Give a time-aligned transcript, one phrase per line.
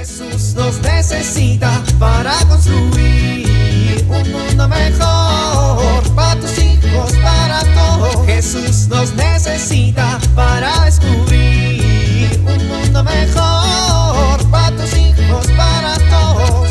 [0.00, 8.24] Jesús nos necesita para construir un mundo mejor para tus hijos, para todos.
[8.24, 16.70] Jesús nos necesita para descubrir un mundo mejor para tus hijos, para todos.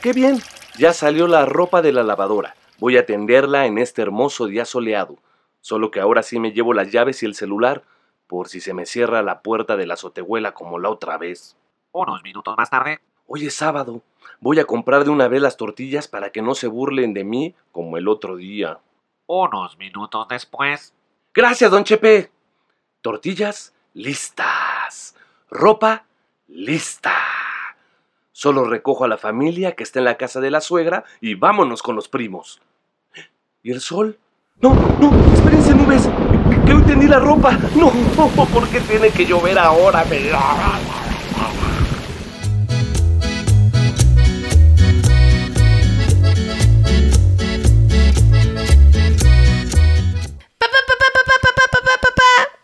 [0.00, 0.40] ¡Qué bien!
[0.78, 2.56] Ya salió la ropa de la lavadora.
[2.78, 5.18] Voy a tenderla en este hermoso día soleado.
[5.60, 7.82] Solo que ahora sí me llevo las llaves y el celular,
[8.26, 11.56] por si se me cierra la puerta de la azotehuela como la otra vez.
[11.92, 13.00] Unos minutos más tarde.
[13.26, 14.02] Hoy es sábado.
[14.40, 17.54] Voy a comprar de una vez las tortillas para que no se burlen de mí
[17.72, 18.80] como el otro día.
[19.26, 20.92] Unos minutos después.
[21.32, 22.30] Gracias, don Chepe.
[23.00, 25.16] Tortillas listas.
[25.50, 26.04] Ropa
[26.48, 27.14] lista.
[28.32, 31.82] Solo recojo a la familia que está en la casa de la suegra y vámonos
[31.82, 32.60] con los primos.
[33.62, 34.18] ¿Y el sol?
[34.60, 36.08] No, no, espérense nubes.
[36.66, 37.58] Que hoy tendí la ropa.
[37.76, 37.90] No,
[38.46, 40.04] ¿por qué tiene que llover ahora?
[40.04, 40.80] Papá.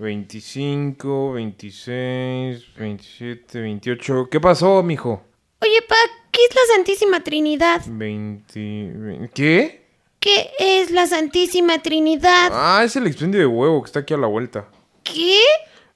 [0.00, 4.28] 25, 26, 27, 28.
[4.30, 5.22] ¿Qué pasó, mijo?
[5.60, 5.94] Oye, pa,
[6.30, 7.82] ¿qué es la Santísima Trinidad?
[7.86, 9.79] 20, 20 ¿Qué?
[10.20, 12.50] ¿Qué es la Santísima Trinidad?
[12.52, 14.68] Ah, es el expendio de huevo que está aquí a la vuelta.
[15.02, 15.40] ¿Qué?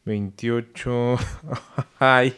[0.06, 1.16] 28.
[1.98, 2.34] Ay,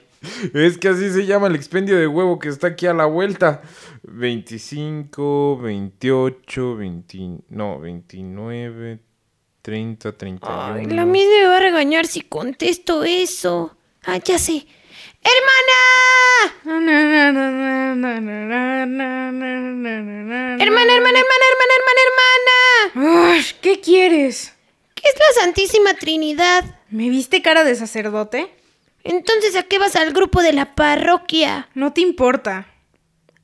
[0.53, 3.62] es que así se llama el expendio de huevo que está aquí a la vuelta.
[4.03, 7.19] 25, 28, 20,
[7.51, 8.98] no, 29,
[9.62, 10.75] 30, 31.
[10.75, 13.77] Ay, la mía me va a regañar si contesto eso.
[14.05, 14.67] Ah, ya sé.
[15.23, 16.97] ¡Hermana!
[20.59, 23.33] Hermana, hermana, hermana, hermana, hermana, hermana.
[23.33, 24.53] Ay, ¿Qué quieres?
[24.95, 26.65] ¿Qué es la Santísima Trinidad?
[26.91, 28.55] ¿Me viste cara de sacerdote?
[29.05, 31.69] Entonces, ¿a qué vas al grupo de la parroquia?
[31.75, 32.67] No te importa.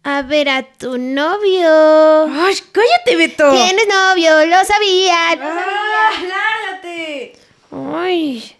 [0.05, 2.25] A ver a tu novio.
[2.25, 3.51] ¡Ay, cállate, Beto!
[3.53, 5.39] Tienes novio, lo sabían.
[5.41, 7.37] ¡Ah, lárgate!
[7.71, 8.57] Ay,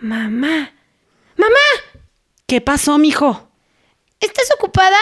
[0.00, 0.72] mamá.
[1.36, 1.87] ¡Mamá!
[2.48, 3.46] ¿Qué pasó, mijo?
[4.20, 4.96] ¿Estás ocupada?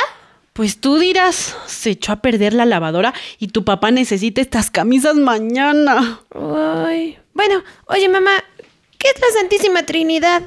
[0.52, 5.14] Pues tú dirás, se echó a perder la lavadora y tu papá necesita estas camisas
[5.14, 6.22] mañana.
[6.34, 7.16] Ay.
[7.34, 8.32] Bueno, oye, mamá,
[8.98, 10.42] ¿qué es la Santísima Trinidad?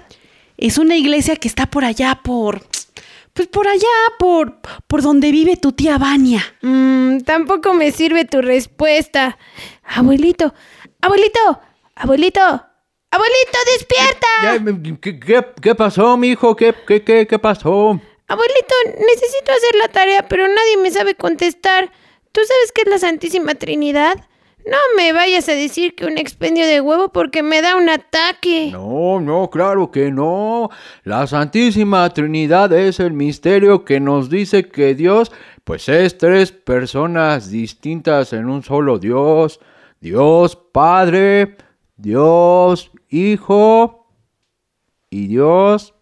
[0.58, 2.68] Es una iglesia que está por allá, por...
[3.32, 3.88] Pues por allá,
[4.18, 4.60] por...
[4.86, 6.44] por donde vive tu tía Vania.
[6.62, 9.38] Mmm, tampoco me sirve tu respuesta.
[9.86, 10.54] Abuelito,
[11.00, 11.62] abuelito,
[11.96, 12.69] abuelito,
[13.12, 14.28] abuelito, despierta.
[14.44, 16.56] Ya, ¿qué, qué, qué pasó, mijo?
[16.56, 18.00] ¿Qué, qué, qué, qué pasó?
[18.28, 21.92] Abuelito, necesito hacer la tarea, pero nadie me sabe contestar.
[22.32, 24.18] ¿Tú sabes qué es la Santísima Trinidad?
[24.66, 28.70] No me vayas a decir que un expendio de huevo porque me da un ataque.
[28.72, 30.70] No, no, claro que no.
[31.04, 35.32] La Santísima Trinidad es el misterio que nos dice que Dios,
[35.64, 39.60] pues es tres personas distintas en un solo Dios.
[40.02, 41.58] Dios Padre,
[41.98, 44.08] Dios Hijo
[45.10, 45.96] y Dios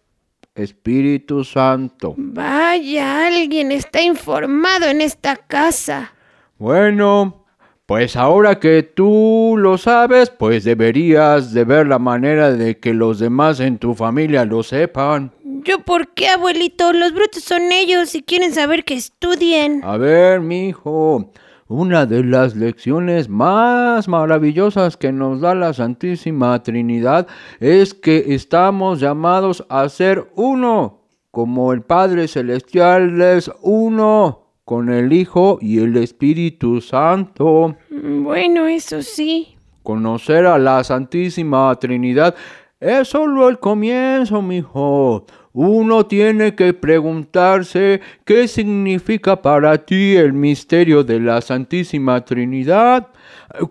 [0.54, 2.14] Espíritu Santo.
[2.16, 6.12] Vaya, alguien está informado en esta casa.
[6.58, 7.46] Bueno,
[7.86, 13.18] pues ahora que tú lo sabes, pues deberías de ver la manera de que los
[13.18, 15.32] demás en tu familia lo sepan.
[15.42, 16.92] ¿Yo por qué, abuelito?
[16.92, 19.80] Los brutos son ellos y quieren saber que estudien.
[19.84, 21.32] A ver, mi hijo,
[21.68, 27.26] una de las lecciones más maravillosas que nos da la Santísima Trinidad
[27.60, 35.12] es que estamos llamados a ser uno, como el Padre Celestial es uno con el
[35.12, 37.76] Hijo y el Espíritu Santo.
[37.90, 39.56] Bueno, eso sí.
[39.82, 42.34] Conocer a la Santísima Trinidad
[42.80, 45.26] es solo el comienzo, mijo.
[45.52, 53.08] Uno tiene que preguntarse qué significa para ti el misterio de la Santísima Trinidad.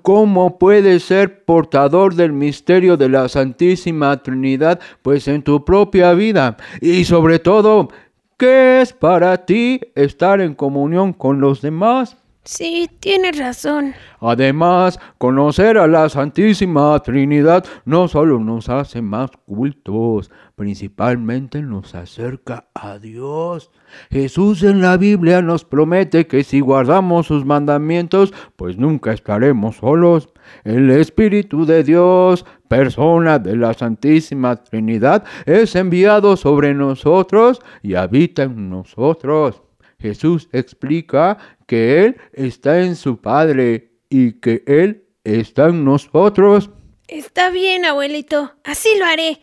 [0.02, 4.82] ¿Cómo puedes ser portador del misterio de la Santísima Trinidad?
[5.02, 6.58] Pues en tu propia vida.
[6.82, 7.88] Y sobre todo,
[8.36, 12.18] ¿qué es para ti estar en comunión con los demás?
[12.48, 13.94] Sí, tienes razón.
[14.22, 22.70] Además, conocer a la Santísima Trinidad no solo nos hace más cultos, principalmente nos acerca
[22.74, 23.70] a Dios.
[24.10, 30.30] Jesús en la Biblia nos promete que si guardamos sus mandamientos, pues nunca estaremos solos.
[30.64, 38.44] El Espíritu de Dios, persona de la Santísima Trinidad, es enviado sobre nosotros y habita
[38.44, 39.67] en nosotros.
[40.00, 46.70] Jesús explica que Él está en su Padre y que Él está en nosotros.
[47.08, 48.54] Está bien, abuelito.
[48.64, 49.40] Así lo haré.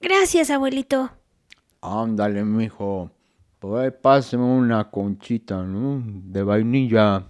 [0.00, 1.10] Gracias, abuelito.
[1.80, 3.10] Ándale, mijo.
[3.58, 6.02] Pues páseme una conchita, ¿no?
[6.04, 7.26] De vainilla.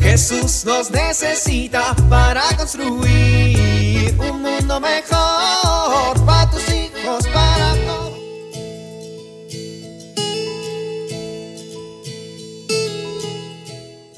[0.00, 6.61] Jesús nos necesita para construir un mundo mejor para tus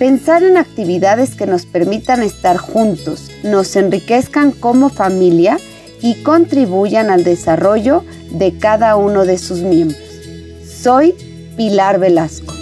[0.00, 5.58] Pensar en actividades que nos permitan estar juntos, nos enriquezcan como familia
[6.00, 10.00] y contribuyan al desarrollo de cada uno de sus miembros.
[10.64, 11.14] Soy
[11.58, 12.54] Pilar Velasco.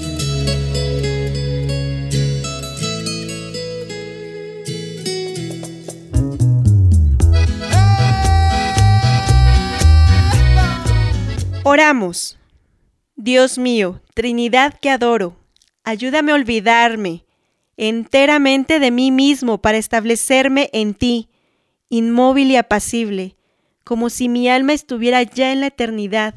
[11.62, 12.36] Oramos.
[13.14, 15.36] Dios mío, Trinidad que adoro,
[15.84, 17.27] ayúdame a olvidarme
[17.78, 21.30] enteramente de mí mismo para establecerme en ti,
[21.88, 23.36] inmóvil y apacible,
[23.84, 26.34] como si mi alma estuviera ya en la eternidad,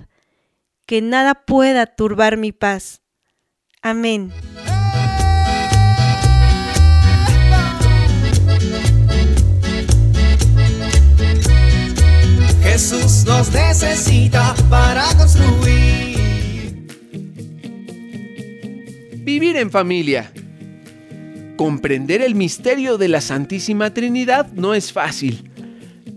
[0.86, 3.02] que nada pueda turbar mi paz.
[3.82, 4.32] Amén.
[12.62, 16.88] Jesús nos necesita para construir.
[19.18, 20.32] Vivir en familia.
[21.62, 25.52] Comprender el misterio de la Santísima Trinidad no es fácil.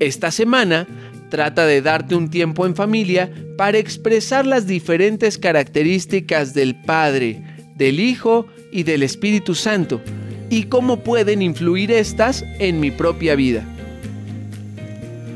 [0.00, 0.86] Esta semana
[1.28, 7.42] trata de darte un tiempo en familia para expresar las diferentes características del Padre,
[7.76, 10.00] del Hijo y del Espíritu Santo
[10.48, 13.66] y cómo pueden influir estas en mi propia vida.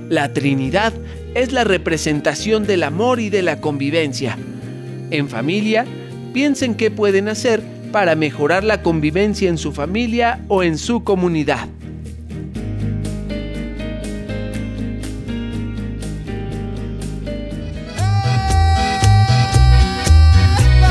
[0.08, 0.94] La Trinidad
[1.34, 4.38] es la representación del amor y de la convivencia.
[5.10, 5.84] En familia,
[6.32, 11.68] piensen qué pueden hacer para mejorar la convivencia en su familia o en su comunidad.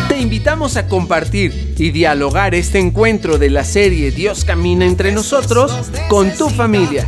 [0.07, 5.71] Te invitamos a compartir y dialogar este encuentro de la serie Dios camina entre nosotros
[6.09, 7.07] con tu familia.